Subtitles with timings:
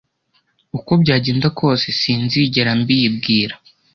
[0.77, 3.55] uko byagenda kose, sinzigera mbibwira.